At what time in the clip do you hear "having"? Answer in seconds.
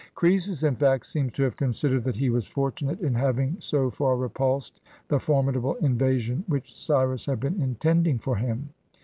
3.13-3.57